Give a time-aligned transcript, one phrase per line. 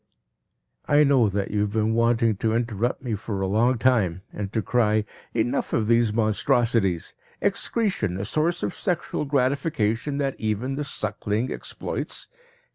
[0.87, 4.51] I know that you have been wanting to interrupt me for a long time and
[4.51, 7.13] to cry: "Enough of these monstrosities!
[7.39, 12.27] Excretion a source of sexual gratification that even the suckling exploits!